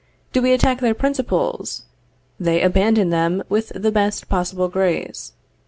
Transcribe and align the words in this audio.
Do 0.33 0.41
we 0.41 0.51
attack 0.51 0.79
their 0.79 0.95
principles? 0.95 1.83
They 2.39 2.63
abandon 2.63 3.11
them 3.11 3.43
with 3.49 3.71
the 3.75 3.91
best 3.91 4.27
possible 4.29 4.67
grace. 4.67 5.33